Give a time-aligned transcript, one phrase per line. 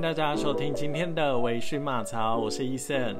[0.00, 3.14] 大家收听今天的微醺马槽，我是伊森。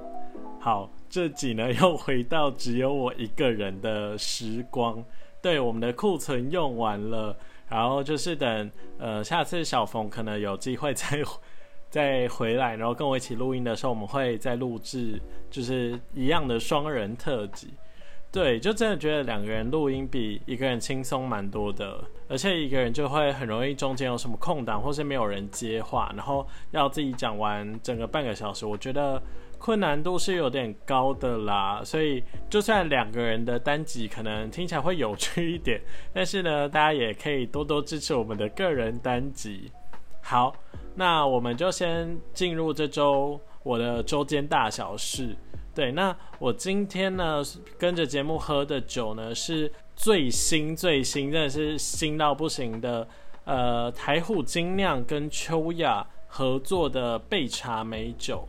[0.58, 5.04] 好，这集呢又回到只有我一个人的时光。
[5.42, 7.36] 对，我们的库存用完了，
[7.68, 11.22] 然后就是等呃下次小冯可能有机会再
[11.90, 17.74] 再回来，然后跟我一起录音的时候，我们会再录制就是一样的双人特辑。
[18.32, 29.20] 对，就真的觉得两个人录音比一个人轻松蛮多的，而且一个人就会很容易中间有什么空档，或是没有人接话，然后要自己讲完整个半个小时，我觉得
[29.58, 31.82] 困难度是有点高的啦。
[31.84, 35.80] 所以就算两个人的单集可能听起来会有趣一点，
[36.12, 39.72] 但是呢，大家也可以多多支持我们的个人单集。
[40.22, 40.54] 好，
[40.94, 45.36] 那我们就先进入这周我的周间大小事。
[45.80, 47.42] 对，那我今天呢
[47.78, 53.08] 跟着节目喝的酒呢是最新最新，真的是新到不行的，
[53.46, 58.46] 呃，台虎精酿跟秋雅合作的焙茶美酒。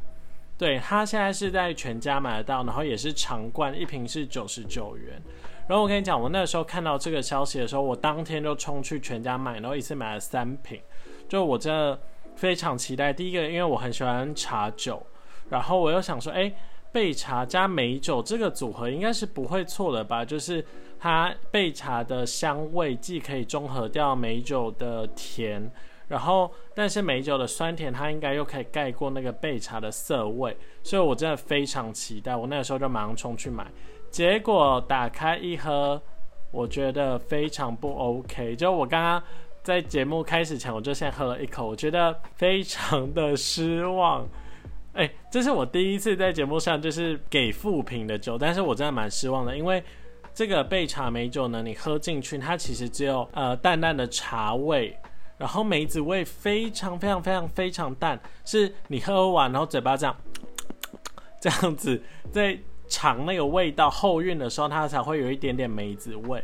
[0.58, 5.22] 对，它现在是在全家买得到，然后也是长罐，一瓶是九十九元。
[5.70, 10.82] 然后我跟你讲，我那时候看到这个消息的时候，我当天就冲去全家买，然后一次买了三瓶。
[11.30, 11.98] 就我真的
[12.36, 15.02] 非常期待，第一个因为我很喜欢茶酒，
[15.50, 16.52] 然后我又想说，哎。
[16.94, 20.26] 焙茶加美酒这个组合应该是不会错的吧？
[20.26, 20.64] 就是
[21.00, 25.72] 它焙茶的香味既可以中和掉美酒的甜，
[26.10, 32.36] 然后但是美酒的酸甜它应该又可以盖过那个焙茶的涩味，所以我真的非常期待。
[32.36, 33.66] 我那个时候就马上冲去买，
[34.10, 36.02] 结果打开一喝，
[36.52, 38.56] 我觉得非常不 OK。
[38.56, 39.24] 就我刚刚
[39.64, 44.28] 在节目开始前，我就先喝了一口，我觉得非常的失望。
[44.94, 49.82] 哎，这是我第一次在节目上就是给负评的酒，但是我真的蛮失望的，因为
[50.34, 54.98] 这个焙茶美酒呢，你喝进去，它其实只有呃淡淡的茶味，
[55.38, 60.16] 然后梅子味非常非常非常非常淡，是你喝完然后嘴巴这样
[61.40, 66.44] 这样子在尝那个味道后韵的时候，它才会有一点点梅子味。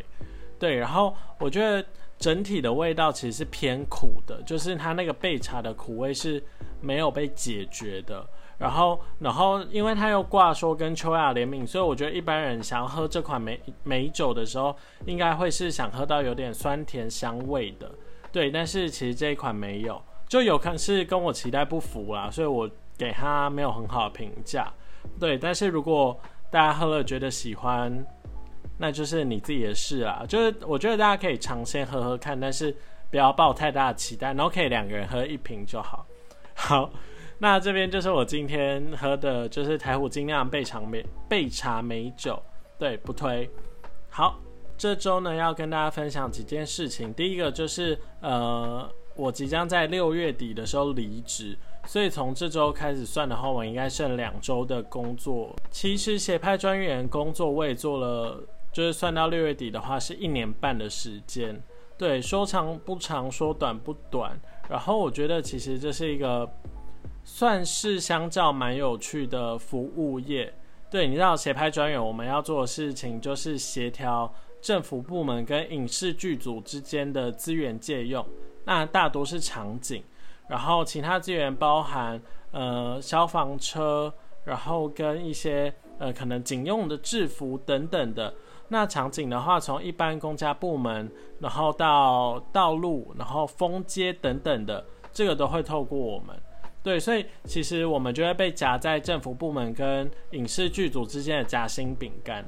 [0.60, 1.86] 对，然后我觉得
[2.18, 6.44] 整体的味道其实是偏苦的，就是它那个焙茶的苦味是
[6.82, 8.26] 没有被解决的。
[8.58, 14.76] 然后，然后，因为它又挂说跟秋雅联名，所以我觉得一般人想要喝这款美美酒的时候，
[15.06, 17.92] 应该会是想喝到有点酸甜香味的，
[18.32, 18.50] 对。
[18.50, 22.68] 但是其实这一款没有，就有可能是跟我期待不符啦，所以我
[22.98, 24.74] 给它没有很好的评价，
[25.20, 25.38] 对。
[25.38, 26.20] 但是如果
[26.50, 28.04] 大家喝了觉得喜欢，
[28.78, 30.26] 那就是你自己的事啦。
[30.28, 32.76] 就是我觉得大家可以尝鲜喝喝看，但是
[33.10, 36.06] 不要抱太大的期待，然后可以两个人喝一瓶就好，
[36.54, 36.90] 好。
[37.40, 42.42] 那这边就是我今天喝的，就是台虎精酿焙茶美焙茶美酒，
[42.80, 43.48] 对，不推。
[44.10, 44.40] 好，
[44.76, 47.14] 这周呢要跟大家分享几件事情。
[47.14, 51.56] 第一个就是呃，我即将在六月底的时候离职，
[51.86, 55.56] 所以从这周开始算的话，我应该剩两周的工作。
[55.70, 58.44] 其实协派专员工作我也做了，
[58.78, 61.60] 就是算到六月底的话是一年半的时间。
[61.98, 64.40] 对，说长不长，说短不短。
[64.70, 66.48] 然后我觉得其实这是一个。
[67.24, 70.54] 算是相较蛮有趣的服务业，
[70.90, 78.26] 对，你知道协拍专员我们要做的事情就是协调政府部门跟影视剧组之间的资源借用，
[78.64, 80.02] 那大多是场景，
[80.48, 82.22] 然后其他资源包含
[82.52, 84.14] 呃消防车，
[84.46, 88.34] 然后跟一些呃可能警用的制服等等的。
[88.70, 96.36] 那场景的话，从一般公家部门，然后到道路，然后封街等等的，这个都会透过我们。
[96.84, 102.46] 对，所以其实我们就会被夹在政府部门跟影视剧组之间的夹心饼干。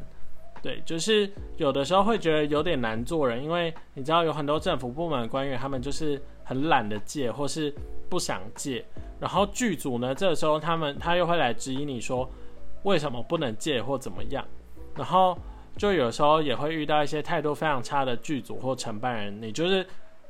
[0.62, 7.74] 对，就是有的时候会觉得有点难做人，因为你知道有很多政府部门官员，他们就是很懒得借，或是
[8.09, 8.86] 不想借。
[9.19, 12.30] 然后剧组呢，这个时候他们他又会来质疑你说
[12.84, 14.46] 为什么不能借或怎么样。
[14.96, 15.38] 然后
[15.80, 19.88] 就有时候也会遇到一些态度非常差的剧组或承办人，你就是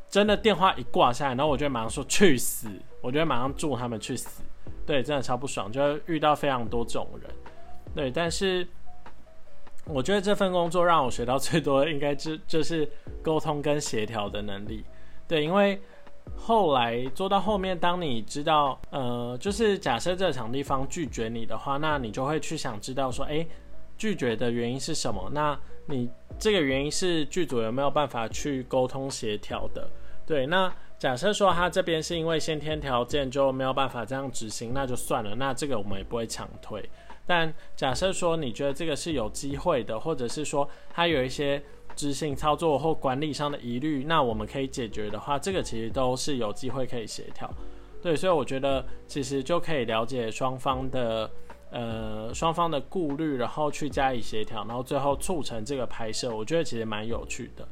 [0.07, 2.69] 真的电话一挂下来，然后我就马上说去死。
[3.01, 4.44] 我觉得马上祝他们去死，
[4.86, 7.31] 对，真的超不爽，就遇到非常多这种人，
[7.96, 8.12] 对。
[8.12, 8.68] 但是
[9.86, 12.88] 我觉得这份工作让我学到最多的，应该就就是
[13.24, 14.84] 沟通跟协调的能力，
[15.28, 15.44] 对。
[15.44, 15.81] 因为
[16.36, 23.48] 后来做到后面，当你知道，呃，就是假设这场地方拒绝你的话，那你就会去想知道说，哎，
[24.00, 25.30] 拒绝的原因是什么？
[25.31, 25.56] 那
[25.86, 26.10] 你
[26.40, 29.88] 这个原因是剧组有没有办法去沟通协调的？
[30.25, 30.74] 对，那。
[31.00, 36.84] 假设说他这边是因为先天条件就没有办法这样执行，那就算了，那这个我们也不会强推。
[37.25, 41.63] 但假设说你觉得这个是有机会的，或者是说他有一些
[41.95, 47.50] 执行操作或管理上的疑虑，那我们可以解决的话，这个其实都是有机会可以协调。
[48.02, 51.31] 对，所以我觉得其实就可以了解双方的
[51.71, 57.68] 呃双方的顾虑，然后去加以协调，然后最后促成这个拍摄，我觉得其实蛮有趣的。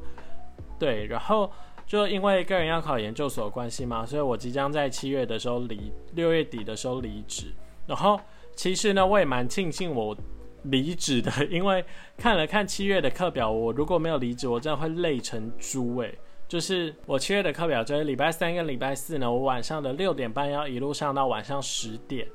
[0.80, 1.52] 对，然后
[1.86, 7.54] 就因为个人要考研究所关系嘛，所以我即将在七月的时候离六月底的时候离职。
[7.88, 8.20] 然后
[8.56, 10.16] 其实呢，我也蛮庆幸我
[10.64, 11.84] 离职的，因为
[12.18, 16.18] 看了看七月的课表，我如果没有离职，我真的会累成猪诶。
[16.48, 22.28] 就是我七月的课表，就是礼拜三跟礼拜四呢，我晚上的六点半要一路上到晚上十点，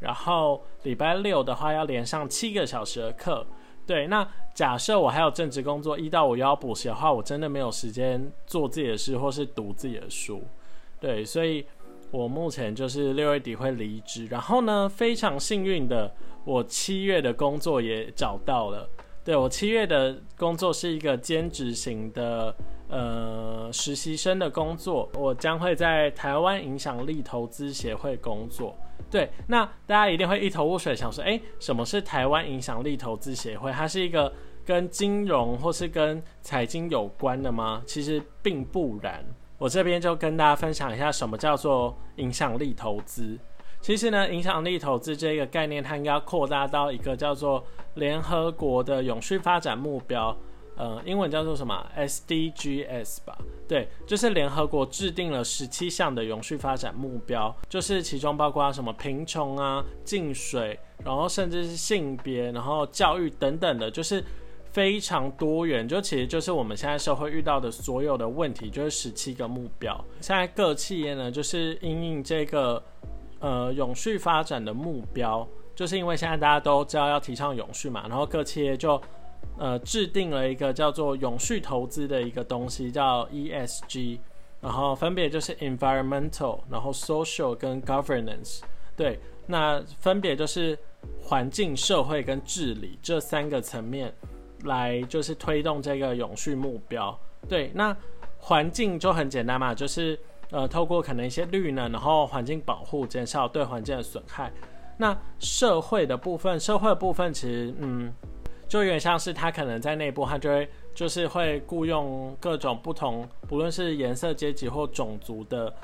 [0.00, 3.46] 然后礼拜六的话要连上七个小时的课。
[3.86, 10.42] 对，那假设我还有正职工作，一到五要补习的话，我真的没有时间做自己的事或是读自己的书。
[11.00, 11.64] 对，所以
[12.10, 16.12] 我目前就是六月底会离职，然后呢，非常幸运的，
[16.44, 18.88] 我七月的工作也找到了。
[19.24, 22.54] 对我七月的工作是一个兼职型的。
[22.90, 28.74] 呃，实习生的工作，我将会在台湾影响力投资协会工作。
[29.10, 33.72] 对，那大家一定会一头雾水，想说，哎，什么是台湾影响力投资协会？
[33.72, 34.32] 它是一个
[34.66, 37.82] 跟金融或是跟财经有关的吗？
[37.86, 39.24] 其实并不然。
[39.56, 43.38] 我这边就跟大家分享一下，什么叫做影响力投资。
[43.80, 50.36] 其实呢，影响力投资这个概念，它应该扩大到一个叫做联合国的永续发展目标。
[50.78, 53.36] 呃，英文叫做什么？SDGs 吧，
[53.66, 64.22] 对，就是联合国制定了十七项的永续发展目标，就是其中包括什么贫穷啊、净水，然后甚至是性别，然后教育等等的，就是
[64.70, 65.88] 非常多元。
[65.88, 69.92] 就其实就是我们现在社会遇到的所有的问题，就是十七个目标。
[70.20, 72.80] 现在各企业呢，就是因应这个
[73.40, 75.44] 呃永续发展的目标，
[75.74, 79.02] 就是因为现在大家都知道要提倡永续嘛，然后各企业就。
[79.58, 84.20] 呃，制定了一个叫做永续投资的一个东西，叫 ESG，
[84.60, 88.60] 然后分别就是 environmental，然后 social 跟 governance，
[88.96, 90.78] 对，那分别就是
[91.20, 94.14] 环境、社会跟治理这三个层面
[94.62, 97.18] 来就是推动这个永续目标。
[97.48, 97.96] 对，那
[98.38, 100.16] 环境就很简单嘛，就是
[100.52, 104.52] 呃，透过可能一些绿能，然后环境保护，减少对环境的损害。
[104.96, 108.12] 那社会的部分，社会的部分其实嗯。
[108.68, 115.74] 就有点像是他可能在内部，他就会就是会雇佣各种不同，不论是颜色、阶级或种族的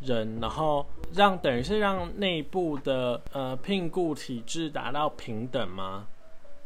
[0.00, 0.84] 人，然后
[1.14, 6.08] 让等于是让内部的呃聘雇体制达到平等吗？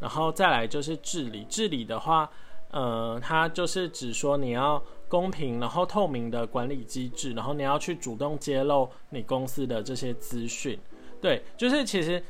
[0.00, 2.30] 然后再来就是治理，治理的话，
[2.70, 10.78] 呃，它就是指说你要公平然后透明的管理机制，然后你要去主动揭露你公司的这些资讯，
[11.20, 12.22] 对，就是其实。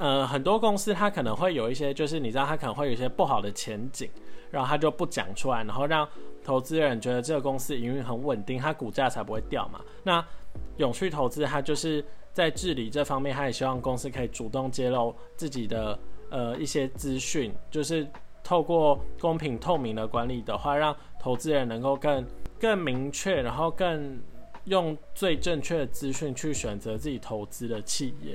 [0.00, 4.08] 呃，很多公司它可能会有一些，就是你知道它可能会有一些不好的前景，
[4.50, 6.08] 然后它就不讲出来，然后让
[6.42, 9.78] 投资人觉得这个公司营运很稳定，它股价才不会掉嘛。
[10.02, 10.24] 那
[10.78, 12.02] 永续投资它就是
[12.32, 15.98] 在治理这方面，它也希望公司可以主动揭露自己的
[16.30, 18.08] 呃一些资讯，就是
[18.42, 22.26] 透过公平透明的管理的话，让投资人能够更
[22.58, 24.18] 更明确，然后更
[24.64, 28.34] 用最正确的资讯去选择自己投资的企业。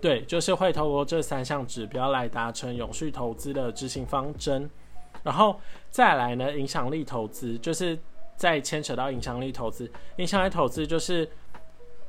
[0.00, 4.68] 对，就是会透过这三项指标来达成永续投资的执行方针，
[5.22, 5.60] 然后
[5.90, 7.98] 再来呢，影响力投资就是
[8.34, 9.90] 再牵扯到影响力投资。
[10.16, 11.28] 影响力投资就是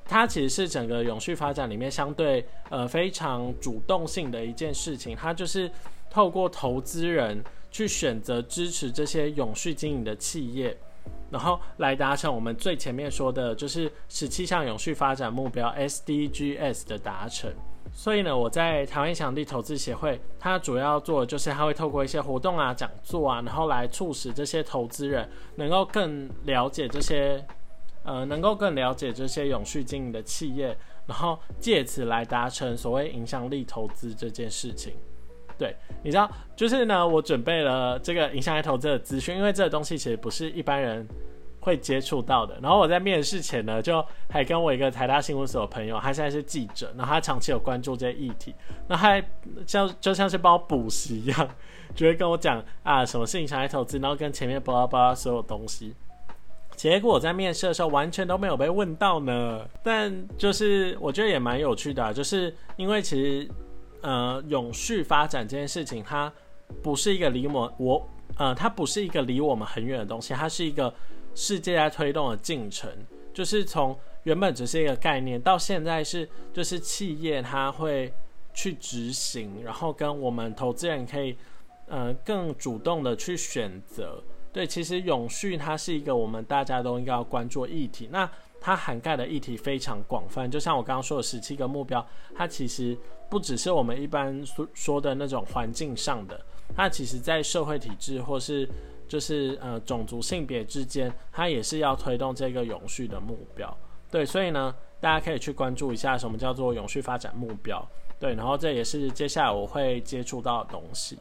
[0.06, 5.70] 它其实是整个永续发展里面相对呃非常主动性的一件事情，它就是
[6.10, 10.78] 透过投资人去选择支持这些永续经营的企业，
[11.30, 17.52] 然后来达成我们最前面说的就是十七项永续发展目标 SDGs 的达成。
[17.94, 27.46] 所以呢，我在台湾影响力投资协会，它主要做的就是它会透过一些活动啊、讲座啊，然后来促使这些投资人能够更了解这些，
[28.04, 34.94] 呃，能够更了解这些永续经营的企业，然后借此来达成所谓影响力投资这件事情。
[35.58, 41.08] 对，你知道，就是呢，我准备了这个影响力投资的资讯，因为这个东西其实不是一般人。
[41.62, 48.54] 会接触到的，然后我在面试前呢，就还跟我一个台大新闻所的朋友，他现在是记者，然后他长期有关注这些议题，
[48.88, 49.24] 那他
[49.68, 51.50] 像就像是帮我补习一样，
[51.94, 55.94] 就会跟我讲啊，什么事情想来投资，然后跟前面巴拉巴拉所有东西。
[56.76, 63.48] 结果我在面试的时候完全都没有被问到呢，但就是我觉得也蛮有趣的，就是因为其实
[64.02, 66.34] 呃永续发展这件事情，它
[66.82, 70.92] 不是一个离我我呃它不是一个离我们很远的东西，它是一个。
[71.34, 72.90] 世界在推动的进程，
[73.34, 78.14] 就是从原本只是一个概念，到现在是就是企业它会
[78.54, 81.36] 去执行，然后跟我们投资人可以
[81.88, 84.22] 呃更主动的去选择，
[84.52, 88.10] 对，其实永续它是一个我们大家都应该要关注议题。
[88.12, 92.96] 那它涵盖的议题非常广泛，就像我刚刚说的十七个目标，它其实
[93.28, 96.40] 不只是我们一般说说的那种环境上的，
[96.76, 98.70] 它其实在社会体制或是
[99.12, 103.78] 就是呃种族性别之间，它也是要推动这个永续的目标。
[104.10, 107.86] 对，所以呢，大家可以去关注一下什么叫做永续发展目标。
[108.18, 111.18] 对，然后这也是接下来我会接触到的东西。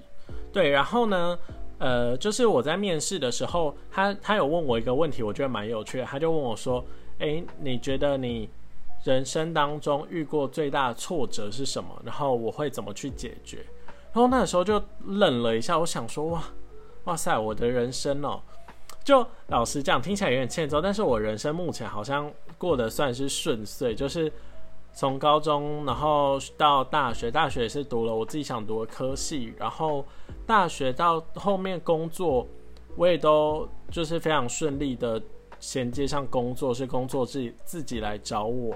[0.52, 1.37] 对，然后呢，
[1.78, 6.85] 呃，就是我在面试的时候，他他有问我一个问题，我觉得蛮有趣的，他就问我说。
[7.18, 8.49] 诶，你觉得你
[9.04, 11.90] 人生当中遇过最大的挫折是什么？
[12.02, 13.59] 然后我会怎么去解决？
[14.11, 16.42] 然后那时候就愣了一下，我想说，哇，
[17.10, 18.40] 哇塞，我的人生哦，
[19.02, 24.32] 就老实讲，听起来有点欠揍，但是我人生目前好像过得算是顺遂，就是
[24.92, 30.04] 从高中，然后到大学，大学也是读了我自己想读的科系，然后
[30.46, 32.46] 大学到后面工作，
[32.94, 35.20] 我也都就是非常顺利的。
[35.58, 38.74] 衔接上工作是工作自己自己来找我，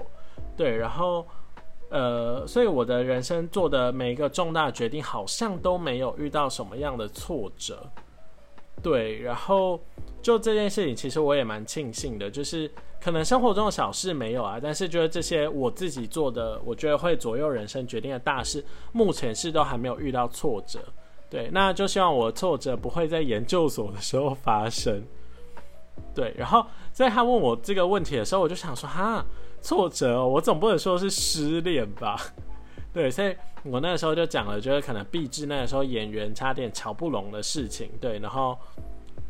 [0.55, 1.25] 对，然后
[1.89, 7.89] 呃，所以我的人生做的每一个重大决定好像都没有遇到什么样的挫折，
[8.85, 9.81] 对，然后
[10.21, 12.69] 就这件事情其实我也蛮庆幸的，就是
[13.01, 20.79] 可能生活中的小事没有啊，但是觉得这些我自己做的，我觉得会左右人生决定的大事，目前是都还没有遇到挫折，
[21.31, 25.03] 对，那就希望我挫折不会在研究所的时候发生。
[26.13, 29.25] 对，然后在他问我这个问题的时候，我就想说，哈，
[29.61, 32.21] 挫折，我总不能说是失恋吧？
[32.95, 38.57] 对，所以我那个时候就讲了，就是可能毕志那个时候演员差点瞧不拢的事情，对，然后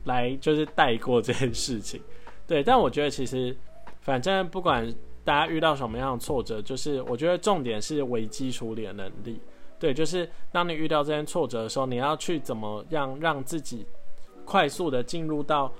[0.06, 2.00] 来就是带过这件事情，
[2.48, 3.54] 对，但我觉得其实
[4.02, 4.90] 反正不管
[5.24, 9.42] 大家遇到什么样的挫折，就是我觉得重点是危机处理的能力，
[9.80, 13.86] 对，就是当你遇到这些挫折的时候，你要去怎么样让自己
[14.46, 15.74] 快速的进入到。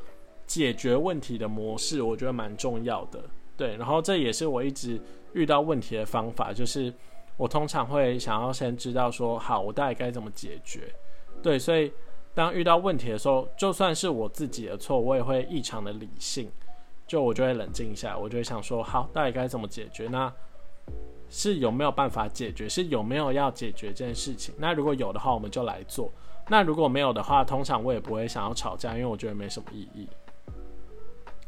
[0.48, 3.20] 解决问题的模式，我觉得蛮重要的。
[3.58, 5.02] 对，然后这也是我一直
[5.34, 6.94] 遇到问题的方法，就是
[7.38, 10.94] 我通常会想要先知道说，好，我大概该怎么解决。
[11.44, 11.92] 对，所以
[12.34, 16.50] 当遇到问题的时候，就算是我自己的错，我也会异常的理性，
[17.06, 20.08] 就我就会冷静一下，我就会想说，好，到底该怎么解决？
[20.08, 20.32] 那
[21.30, 22.70] 是有没有办法解决？
[22.70, 24.56] 是有没有要解决这件事情？
[24.58, 26.10] 那如果有的话，我们就来做；
[26.48, 30.08] 那如果没有的话，通常我也不会想要吵架，因为我觉得没什么意义。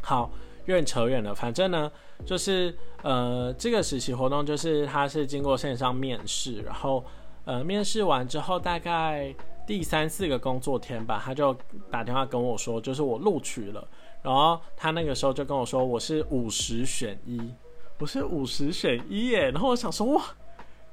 [0.01, 0.29] 好，
[0.73, 1.33] 点扯远了。
[1.33, 1.91] 反正呢，
[2.25, 7.03] 就是呃，这个实习活动就是他是经过线上面试，然后
[7.45, 9.33] 呃，面试完之后大概
[9.65, 11.55] 第三四个工作天吧，他就
[11.91, 13.87] 打电话跟我说，就是我录取了。
[14.21, 17.39] 然后他那个时候就跟我说，我是五十选一，
[17.99, 19.51] 我是五十选一耶。
[19.51, 20.23] 然后我想说，哇，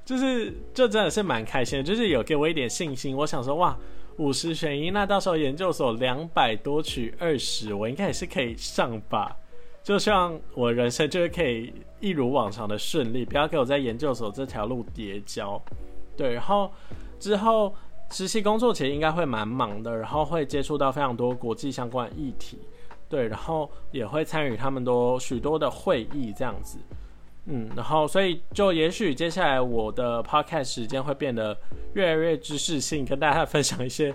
[0.05, 3.15] 就是就真的是蛮开心的，就是有给我一点信心。
[3.15, 3.77] 我想说，哇。
[4.17, 9.35] 五十选一，那到时候研究所两百多取二十，我应该也是可以上吧。
[9.85, 15.61] 就像我人生就是可以一如往常的顺利，不要给我在研究所这条路叠交。
[16.17, 16.71] 对，然后
[17.19, 17.71] 之后
[18.09, 22.57] 实习工作其实应该会蛮忙的，然后会接触到非常多国际相关议题。
[23.07, 26.79] 对，然后也会参与他们多许多的会议这样子。
[27.45, 31.55] 嗯，然后所以就也许接下来我的 podcast 时间会变得
[31.93, 34.11] 越来越知识性，跟大家分享一些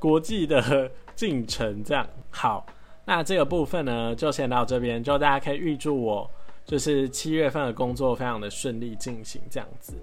[0.00, 1.80] 国际的进程。
[1.84, 2.66] 这样好，
[3.04, 6.30] 那这个部分呢就先到这边，就大家可以预祝我
[6.64, 9.94] 就是七月份的工作非常的顺利进行这样子。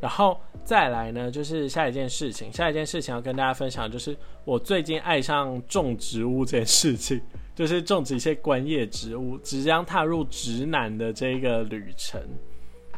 [0.00, 7.20] 然后再来呢，就是下一件事情，下一件事情要跟大家分享，就是我最近爱上种植物这件事情。
[7.54, 12.22] 就是种植一些观叶植物，即将踏入直男的这个旅程。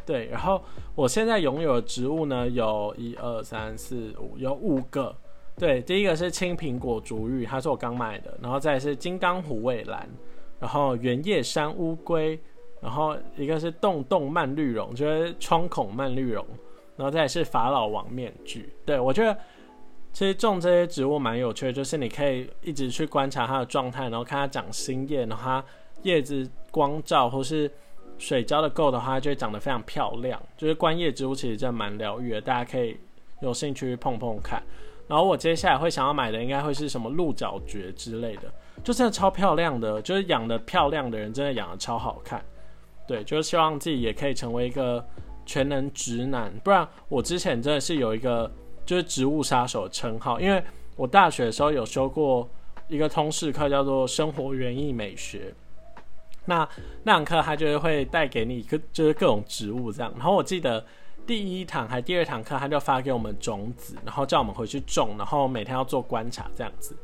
[0.05, 0.61] 对，然后
[0.93, 5.17] 我现在拥有的植物呢，有一二三四五，有五个。
[5.61, 10.09] 对，第一个是青苹果竹芋，它是我刚买的，然后再是金刚虎尾兰，
[10.59, 12.39] 然后原叶山乌龟，
[12.79, 16.43] 然后一个是洞洞蔓绿绒，就是窗孔蔓绿绒，
[16.95, 18.73] 然后再是法老王面具。
[18.83, 19.37] 对我觉得。
[20.13, 25.63] 其实种这些植物蛮有趣的，就是你可以一直去观察它的状态，然后看它长新叶，然后它
[26.01, 27.71] 叶子光照或是
[28.17, 30.37] 水浇的够的话，就会长得非常漂亮。
[30.57, 32.97] 就是观叶植物其实真的蛮疗愈的，大家可以
[33.39, 34.61] 有兴趣碰碰看。
[35.11, 38.43] 然后我接下来会想要买的应该会是什么鹿角蕨之类的，
[38.83, 42.41] 就真的超漂亮的，就是养的漂亮的人真的养的超好看。
[43.05, 45.05] 对，就是希望自己也可以成为一个
[45.45, 48.49] 全能直男，不然我之前真的是有一个。
[48.83, 50.61] 就是植物杀手称号，因为
[50.97, 52.49] 我大学的时候有修过
[52.89, 55.53] 一个通识课，叫做生活园艺美学。
[56.45, 56.67] 那
[57.03, 60.11] 那堂课它就是会带给你一个就是各种植物这样。
[60.17, 60.83] 然后我记得
[61.25, 66.95] 第一堂还第二堂课，他就发给我们种子，然后叫我们回去种，然后每天要做观察这样子。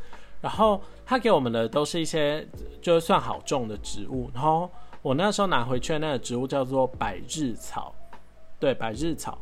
[0.41, 2.47] 然后他给我们的都是一些
[2.81, 4.29] 就算好种的植物。
[4.33, 4.69] 然后
[5.01, 7.93] 我那时候拿回去的那个植物叫做百日草，
[8.59, 9.37] 对，百日草。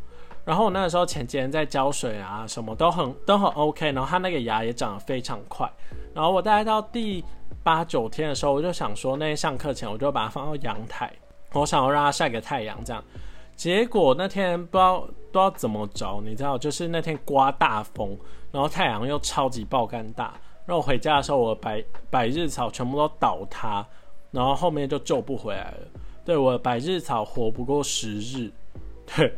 [0.46, 3.91] 然后我那个时候前几天在浇水啊，什么都很都很 OK。
[3.91, 5.70] 然后它那个芽也长得非常快。
[6.13, 7.24] 然后我大概到第
[7.63, 11.12] 八九天的时候，我就想说，那天上课前我就把它放到阳台，
[11.51, 13.03] 我想要让它晒个太阳这样。
[13.56, 18.18] 结果那天不知道不知道怎么着，你知道，就是那天刮大风，
[18.52, 20.34] 然后太阳又超级爆干大。
[20.66, 23.86] 然后回家的时候，我百百日草全部都倒塌，
[24.32, 25.78] 然后后面就救不回来了。
[26.26, 28.52] 对我百日草活不过十日，
[29.16, 29.32] 对。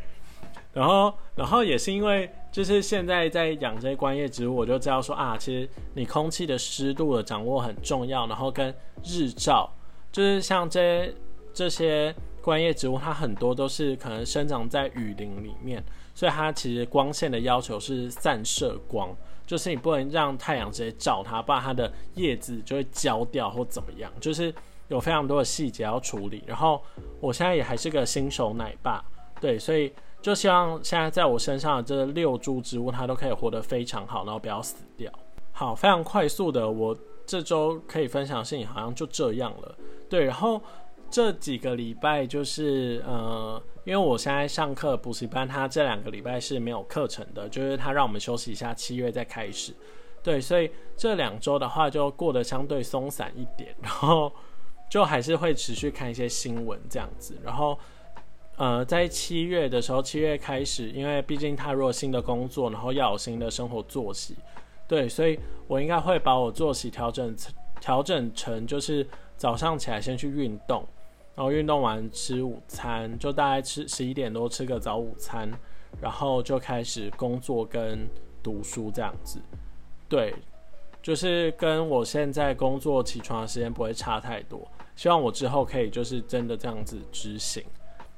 [0.73, 9.69] 然后，然后也是因为，就是现在在养这些观叶植物，我就知道说啊，其实你空气的湿度的掌握很重要，然后跟日照，
[10.11, 11.11] 就是像这
[11.51, 12.13] 这些
[12.47, 15.83] 观叶植物，它很多都是可能生长在雨林里面，
[16.15, 19.13] 所以它其实光线的要求是散射光，
[19.45, 24.55] 就是你不能让太阳直接照它，不然它的叶子就会焦掉或怎么样，就是
[24.87, 26.41] 有非常多的细节要处理。
[26.47, 26.81] 然后
[27.19, 29.03] 我现在也还是个新手奶爸，
[29.41, 29.91] 对，所以。
[30.19, 35.09] 就希望现在在我身上的这六株植物，它都可以活得非常好，然后不要死掉。
[35.51, 39.77] 好，非常快速的，我这周可以分享的事情好像就这样了。
[40.09, 40.59] 对，然后
[41.09, 49.73] 这几个礼拜就是呃，因为我现在上课补习班，他这两个礼拜是没有课程的，就是他让我们休息一下，七月再开始。
[50.21, 54.31] 对，所以这两周的话就过得相对松散一点，然后
[54.89, 57.77] 就还是会持续看一些新闻这样子，然后。
[58.59, 64.35] 呃，在七月的时候，七月开始，因为毕竟踏入新的工作，然后要有新的生活作息，
[64.87, 67.35] 对，所以我应该会把我作息调整
[67.79, 70.83] 调整成，就是早上起来先去运动，
[71.37, 75.47] 然后运动完吃午餐，就大概吃十一点多吃个早午餐，
[76.01, 78.09] 然后就开始工作跟
[78.41, 79.39] 读书这样子，
[80.09, 80.33] 对，
[80.99, 87.63] 就是跟我现在工作起床的时间不会差太多，希望我之后可以就是真的这样子执行。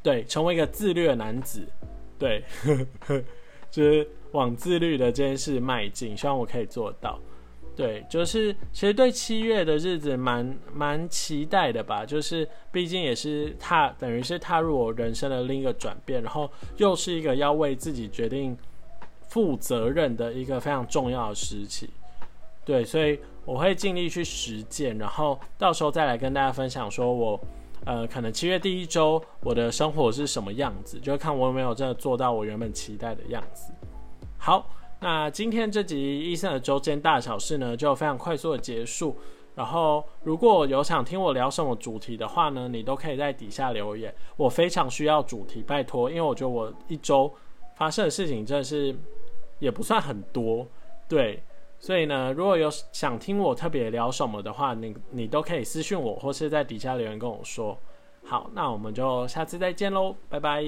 [0.01, 1.67] 对，成为一个自律的男子，
[2.17, 2.41] 对，
[3.69, 7.19] 就是往自律的这件事迈进，希望我可以做到。
[7.79, 18.57] 对，就是其实对七月的日子蛮蛮期待的吧，就是毕竟也是踏，等于是踏入我人生的另一个转变，然后又是一个要为自己决定
[19.29, 21.89] 负责任的一个非常重要的时期。
[22.65, 27.39] 对，所以我会尽力去实践，然后到时候再来跟大家分享，说我。
[27.85, 33.71] 呃，可能七月第一周我的生活是什么样子，就看我有没有真的做到我原本期待的样子。
[34.37, 34.69] 好，
[35.01, 39.15] 那今天这集医生的周间大小事呢，就非常快速的结束。
[39.55, 44.13] 然后，如果有想听我聊什么主题的话呢，你都可以在底下留言。
[44.37, 47.33] 我非常需要主题，拜托，因为我觉得我一周
[47.75, 48.95] 发生的事情真的是
[49.59, 50.65] 也不算很多，
[51.07, 51.43] 对。
[51.77, 57.77] 所以呢，如果有想听我特别聊什么的话，你你都可以私信我，或是在底下留言跟我说。
[58.25, 60.61] 好，那我们就下次再见喽，拜拜。